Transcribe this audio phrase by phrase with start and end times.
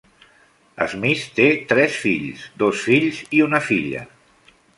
[0.93, 4.03] Smith té tres fills, dos fills i una filla.